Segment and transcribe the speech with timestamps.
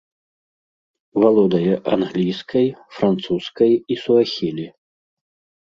[1.23, 2.67] Валодае англійскай,
[2.97, 4.67] французскай і суахілі.